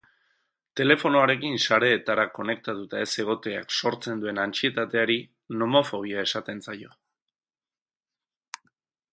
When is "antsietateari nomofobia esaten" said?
4.47-6.67